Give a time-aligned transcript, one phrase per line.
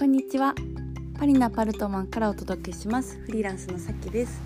[0.00, 0.54] こんにちは。
[1.18, 3.18] パリナパルトマンからお届けします。
[3.18, 4.40] フリーランスのさきです。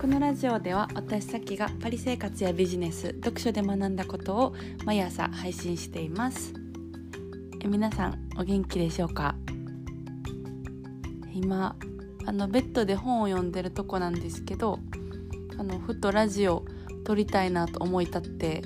[0.00, 4.54] このラジオでは私さきがパリ生活やビジネス読書で学んだことを
[4.86, 6.54] 毎朝配信しています。
[7.62, 9.34] え皆さんお元気でしょうか？
[11.34, 11.76] 今
[12.24, 14.78] あのベッドで本を読んでるとこなんですけど
[15.58, 16.64] あのふとラジオ
[17.04, 18.62] 撮りたいなと思い立って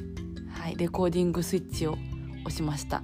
[0.53, 1.97] はいレコーディングスイッチを
[2.45, 3.03] 押しました。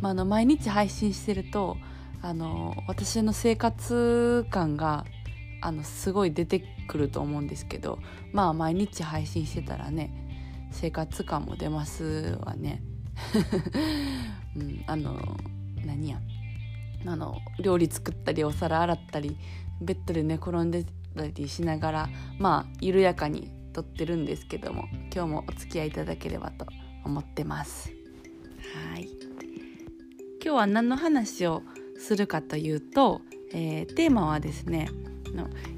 [0.00, 1.76] まあ、の毎日配信してると
[2.22, 5.04] あの私の生活感が
[5.60, 7.98] あのすごい出てくると思うんですけど
[8.32, 10.12] まあ毎日配信してたらね
[10.70, 12.82] 生活感も出ますわね。
[14.54, 15.36] うん、あの
[15.84, 16.20] 何や
[17.06, 19.36] あの料理作ったりお皿洗ったり
[19.80, 20.84] ベッドで寝転んで
[21.16, 26.66] たりしながらまあ緩やかに撮ってるんですけども今日もお付き合いいただければと
[27.04, 27.90] 思ってます。
[28.92, 29.17] はい
[30.40, 31.62] 今日は何の話を
[31.98, 33.22] するかというと、
[33.52, 34.88] えー、テーマはですね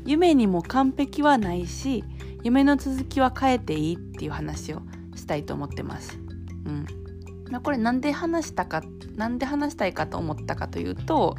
[0.04, 2.04] 夢にも完璧はないし
[2.42, 4.82] 夢の続きは変えていいっていう話を
[5.14, 6.18] したいと思ってます。
[6.66, 6.86] うん
[7.50, 8.82] まあ、これなんで話したか
[9.16, 11.36] なんで話したいかと思ったかというと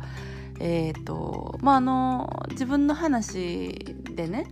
[0.60, 4.48] え、ー、とまああの自分の話でね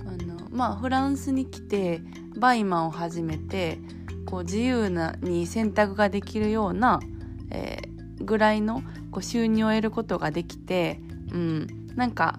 [0.00, 2.02] あのまあフランスに来て
[2.36, 3.78] バイマンを始めて
[4.26, 7.00] こう自由なに選択ができるような
[7.50, 11.00] えー、ぐらいのこう収入を得ることができて、
[11.32, 12.38] うん、なんか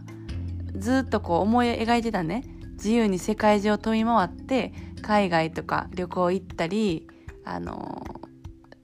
[0.76, 2.44] ずっとこう思い描いてたね
[2.74, 7.08] 自由に世界中を飛び回って海外とか旅行行ったり、
[7.44, 8.04] あの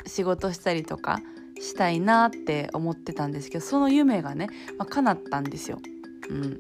[0.04, 1.20] ー、仕事したりとか
[1.60, 5.80] したいなって思ってたんですけどその夢がね、まあ、叶ったんですよ。
[6.30, 6.60] うん、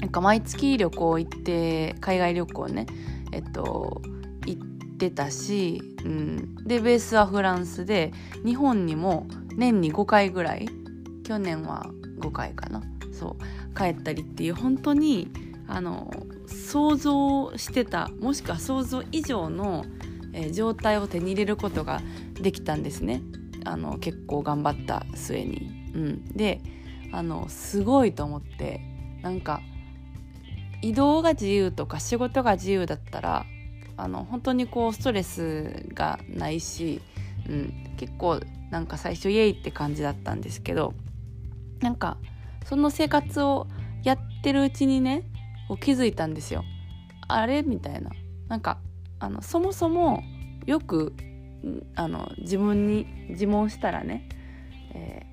[0.00, 2.86] なんか毎月旅行行って海外旅行ね
[3.32, 4.02] えっと
[4.48, 4.69] っ
[5.00, 8.12] てたし、うん、でベースはフランスで
[8.44, 10.68] 日本にも年に5回ぐらい
[11.24, 11.86] 去年は
[12.18, 12.82] 5回かな。
[13.12, 13.76] そう。
[13.76, 15.30] 帰ったりっていう本当に
[15.66, 16.12] あの
[16.46, 19.84] 想像してたもしくは想像以上の、
[20.32, 22.02] えー、状態を手に入れることが
[22.34, 23.22] できたんですね。
[23.64, 25.70] あの結構頑張った末に。
[25.94, 26.60] うん、で
[27.12, 28.80] あのすごいと思って
[29.22, 29.60] なんか
[30.82, 33.46] 移動が自由とか仕事が自由だったら
[34.02, 37.00] あの本当にこうストレスがないし、
[37.48, 38.40] うん、結構
[38.70, 40.94] なんか最初イエイって感じだったんですけど
[41.80, 42.16] なんか
[42.64, 43.66] その生活を
[44.02, 45.24] やってるうちにね
[45.80, 46.64] 気づいたんですよ。
[47.28, 48.10] あれみたいな。
[48.48, 48.78] なんか
[49.20, 50.22] あのそもそも
[50.66, 51.12] よく
[51.94, 54.28] あの自分に自問したらね、
[54.94, 55.26] え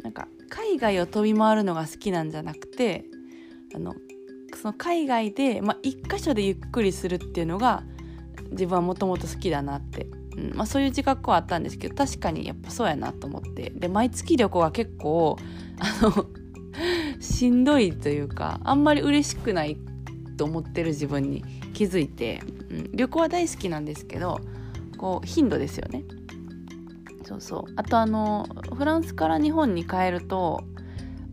[0.00, 3.04] ー、なんか海外を飛び回るのが好きなんじゃなくて
[3.74, 3.94] あの
[4.64, 7.82] その海外で、まあ、一箇所でゆっくりするっていうのが
[8.52, 10.06] 自分はもともと好きだなって、
[10.38, 13.68] うんまあ、そういう自覚はあったんですけど確かにやっぱそうやなと思って。
[13.68, 15.36] で毎月旅行は結構
[15.80, 16.26] あの
[17.20, 19.76] しんどいというかあんまり嬉しくない
[20.38, 21.44] と思ってる自分に
[21.74, 24.40] 気づいて、うん、旅行は大好きなんですけど
[24.96, 26.04] こう頻度ですよね。
[27.24, 27.72] そうそう。
[27.76, 30.64] あとあのフランスから日本に帰ると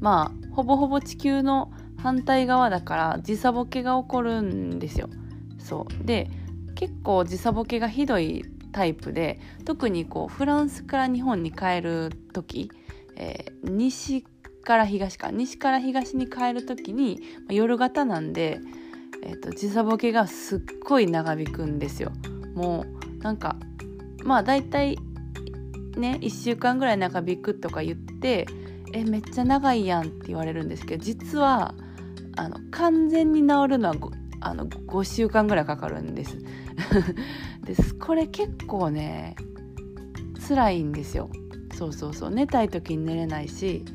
[0.02, 5.10] まあほぼほぼ地球の反対側だから時差ボケが起こるんですよ。
[5.60, 6.30] そうで
[6.76, 12.72] 結構時差ボケがひどいタイプで特にこうフランスから日本に帰る時、
[13.16, 14.26] えー、西
[14.64, 18.60] から東か西から東に帰る時に、まあ、夜型なんで、
[19.24, 22.12] えーと、時差ボケがすっごい長引くんですよ。
[22.56, 22.86] も
[23.20, 23.58] うなんか
[24.24, 24.98] まあ大体
[25.98, 28.48] ね1週間ぐらい長引くとか言って
[28.94, 31.76] えめっちゃ長いやんって言われるんですけど実は
[32.38, 33.96] あの完全に治るのは
[34.40, 36.38] あの5週間ぐらいかかるんです。
[37.64, 39.36] ですこれ結構ね
[40.48, 41.30] 辛いんですよ。
[41.74, 42.32] そうそうそう。
[42.32, 43.86] 寝たい時に寝れないし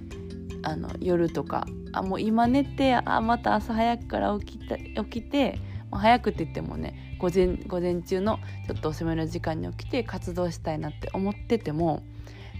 [0.63, 1.67] あの夜とか。
[1.93, 5.59] あもう今寝てあまた朝早くから起きた起きて、
[5.91, 12.03] 早くって言ってもね午前午前中のちょっと遅めの時間に起きて活動したいなって思ってても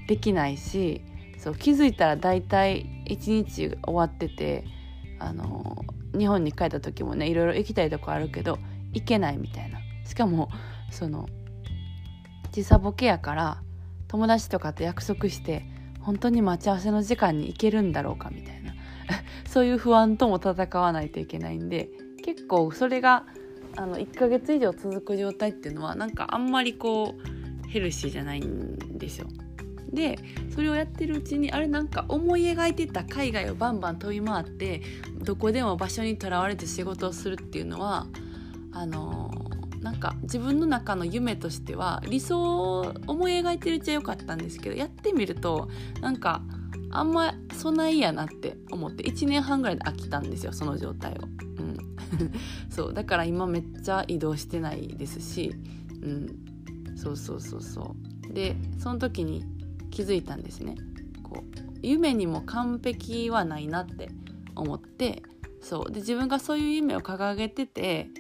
[0.09, 1.03] できないし
[1.39, 4.65] そう気づいたら大体一日終わってて
[5.19, 5.85] あの
[6.17, 8.59] 日本に帰った時もねいろいろ行きたいとこあるけど
[8.93, 10.49] 行けないみたいなしかも
[10.91, 11.29] その
[12.53, 13.63] 時差ボケやから
[14.09, 15.65] 友達とかと約束して
[16.01, 18.75] 本当に待ち合わせの時間に行けるんだろうかみたいな
[19.47, 21.89] そういう不安とも戦わないといけないんで
[22.25, 23.25] 結構それが
[23.77, 29.29] あの1ヶ月以上続く状態っていうのはなんかあんまりこうヘルシーじゃないんですよ。
[29.93, 30.19] で
[30.55, 34.83] それをやってるうちにあれなんか思い描いてた海外をバンバン飛び回って
[35.23, 38.07] どこでも場所にとらわれて仕事をするっていうのは
[38.73, 39.31] あの
[39.81, 45.69] なんか自分の中の夢としては理想を思い描いてるうちはよかったんですけどやってみると
[46.01, 46.43] なんか
[46.91, 51.15] あんまそないやなって思って1年半ぐらいで飽きたんですよその状態を。
[51.59, 51.77] うん、
[52.71, 55.55] そうだから今めっちゃ移動してないですし、
[56.03, 57.95] うん、そうそうそうそ
[58.29, 58.33] う。
[58.33, 59.45] でその時に
[59.97, 60.75] 気づいたんですね。
[61.23, 64.11] こう夢にも完璧はないなって
[64.55, 65.23] 思って
[65.63, 65.91] そう。
[65.91, 68.11] で自分がそういう夢を掲げてて、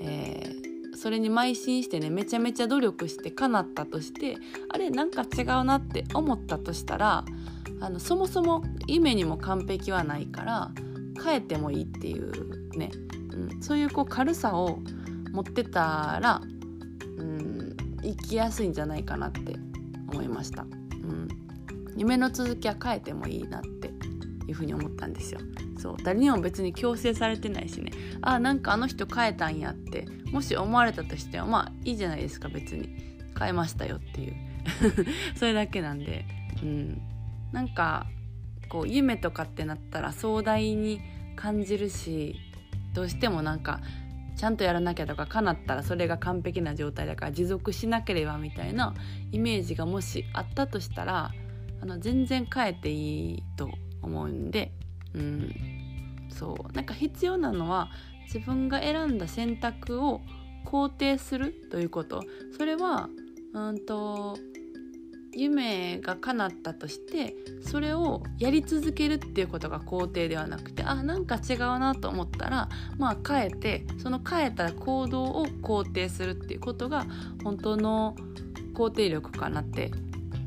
[0.00, 4.38] えー、それに邁進してねめちゃめちゃ努力して叶ったとして
[4.70, 7.26] あれなんか違うなって思ったとしたら
[7.82, 10.70] あのそもそも夢にも完璧はないから
[11.22, 12.90] 変えてもいいっていうね、
[13.34, 14.78] うん、そういうこう軽さを
[15.32, 16.40] 持ってたら、
[17.18, 19.56] うん、生きやすいんじゃないかなって
[20.10, 20.64] 思いました。
[21.98, 23.88] 夢の続きは変えてもいいなって
[24.46, 25.40] いうふに思ったんですよ。
[25.78, 27.92] そう誰にも別に強制されてないしね。
[28.22, 30.06] あなんかあの人変えたんやって。
[30.32, 33.08] もし思われたとしてはまあいいじゃないですか別に。
[33.38, 34.34] 変えましたよっていう。
[35.36, 36.24] それだけなんで、
[36.62, 37.00] うん、
[37.52, 38.06] なんか
[38.68, 41.00] こう夢とかってなったら壮大に
[41.36, 42.36] 感じるし
[42.94, 43.80] どうしてもなんか
[44.36, 48.94] ちゃんとやらなきゃとか叶ったらそれが完璧な状態だから持続しなければみたいな
[49.32, 51.32] イメージがもしあったとしたら
[51.80, 53.70] あの全然変えていいと
[54.02, 54.72] 思うんで、
[55.14, 55.54] うん、
[56.30, 56.72] そう。
[56.72, 57.88] なんか必要なのは
[58.24, 60.20] 自分が選んだ選択を
[60.64, 62.22] 肯定するということ。
[62.56, 63.08] それは
[63.54, 64.36] うんと
[65.32, 77.06] 夢が叶ったとしてそれをやり続けるっていうことが肯定ではなくてあなんか違うなと思ったらまあ変えてその変えた行動を肯定するっていうことが
[77.44, 78.16] 本当の
[78.74, 79.90] 肯定力かなって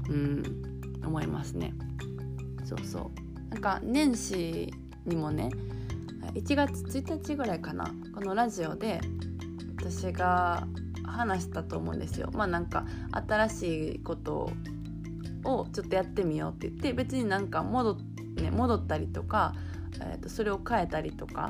[0.10, 0.71] うん。
[1.06, 1.74] 思いますね。
[2.64, 3.12] そうそ
[3.50, 4.74] うなんか年始
[5.06, 5.50] にもね
[6.34, 9.02] 1月1日ぐらいかなこのラジオで
[9.78, 10.68] 私が
[11.04, 12.30] 話したと思うんですよ。
[12.34, 14.52] まあなんか新しいこと
[15.44, 17.98] をちょっとやってみようって言って別になんか戻,、
[18.36, 19.54] ね、戻ったりとか、
[20.00, 21.50] えー、とそれを変えたりとか、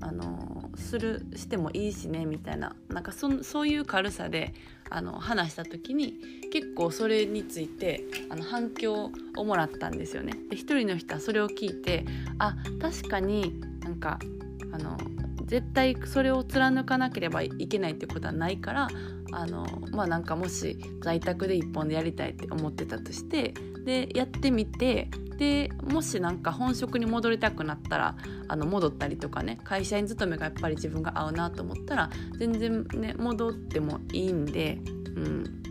[0.00, 4.54] あのー、するしてもいいしねみたいななんかそそういう軽さで
[4.90, 6.18] あの話した時に
[6.52, 10.32] 結構それについてあの反響をもらったんですよね。
[10.50, 12.04] で一人の人はそれを聞いて
[12.38, 14.18] あ確かになんか
[14.72, 14.96] あの
[15.46, 18.88] 絶対それを貫かなければいけないってことはないから
[19.32, 23.54] あのまあなんかもし在宅で一本でやりたいって思ってたとして
[23.84, 28.16] でやってみてでもしなんか本職に戻りたくなったら
[28.48, 34.78] あの戻ったりとかね会社員勤めがやっぱり自分が合うなと思ったら全然ね戻ってもいいんで、
[35.16, 35.62] うん、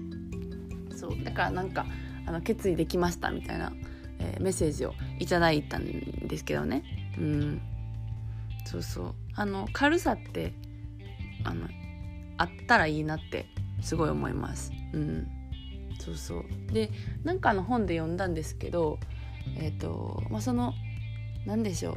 [0.96, 1.86] そうだからなんか
[2.26, 3.72] あの決意できましたみたいな、
[4.20, 5.86] えー、メッセージをいただいたん
[6.28, 6.84] ですけどね。
[7.18, 7.62] うん。
[8.66, 9.16] そうそう。
[9.36, 10.54] あの軽さって
[11.44, 11.68] あの
[12.38, 13.48] あったらいいなって
[13.82, 14.72] すごい思います。
[14.94, 15.28] うん、
[16.00, 16.92] そうそうで
[17.24, 19.00] なんかの本で読んだんですけど
[19.58, 20.74] え、ー、とまあその
[21.46, 21.96] 何でしょう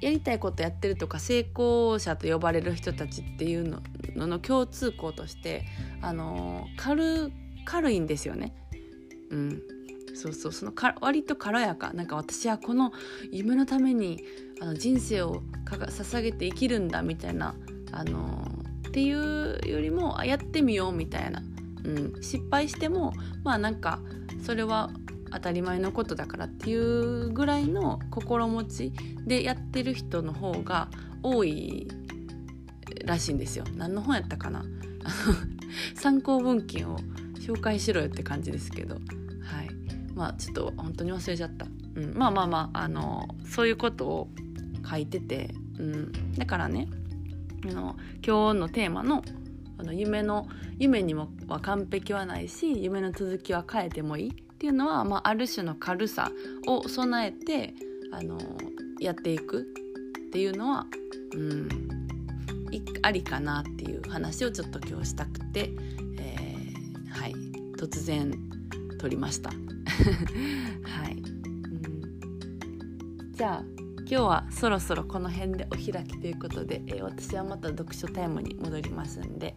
[0.00, 3.68] やりたいことやってるとか成功者と呼ばれる人たちっていう
[4.16, 5.64] のの共通項として
[6.00, 7.32] あの軽
[7.64, 8.54] 軽いんですよね。
[9.30, 9.62] うん、
[10.18, 11.92] そうそうそのか割と軽やか。
[11.92, 12.92] なんか私はこの
[13.30, 14.24] 夢のために
[14.60, 17.54] あの人生を捧げて生きるんだみたいな
[17.92, 18.48] あの
[18.88, 21.40] っていうよりもやってみようみたいな、
[21.84, 23.12] うん、失敗しても
[23.44, 24.00] まあなんか
[24.44, 24.90] それは
[25.30, 28.92] 当たり前のことだからっていうぐらいの心持ち
[29.24, 30.88] でやってる人の方が
[31.22, 31.86] 多い
[33.04, 33.64] らしいんですよ。
[33.76, 34.64] 何の本やったかな。
[35.94, 36.98] 参考文献を
[37.38, 38.96] 紹介しろよって感じですけど、
[40.18, 41.66] まあちょっと本当に忘れちゃった。
[41.94, 44.28] うん、まあまあまああのそういうことを
[44.88, 46.88] 書いてて、うん、だからね
[47.64, 47.96] あの
[48.26, 49.22] 今日のテーマの
[49.78, 50.48] あの夢の
[50.80, 56.32] 夢にもは完璧はないし夢の続きは変えてもいいっていうのは、まあ、ある種の軽さ
[56.66, 57.74] を備えて
[58.10, 58.38] あの
[58.98, 60.86] やっていくっていうのは、
[61.32, 61.68] うん、
[63.02, 65.70] ありかなっていう話をちょっと今日したくて、
[66.18, 67.34] えー、はい
[67.78, 68.32] 突然
[68.98, 69.52] 撮りました。
[69.98, 71.18] はい、う
[73.22, 73.62] ん、じゃあ
[73.98, 79.56] 今日はそろそろこの辺でお開きということで、えー、私はまた読書タイムに戻りますんで、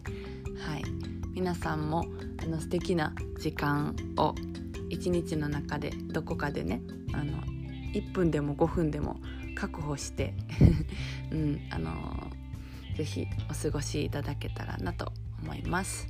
[0.58, 0.84] はい、
[1.32, 2.04] 皆さんも
[2.42, 4.34] あの素敵な時間を
[4.90, 6.82] 一日の中でどこかでね
[7.14, 7.40] あの
[7.94, 9.20] 1分でも5分でも
[9.54, 10.34] 確保して、
[11.30, 12.30] うん、あの
[12.96, 16.08] ぜひお過ごしいただけたらなと思います。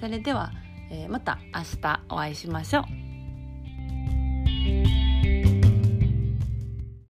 [0.00, 0.52] それでは、
[0.90, 3.07] えー、また明日お会いしましょう。
[4.68, 4.97] Bye.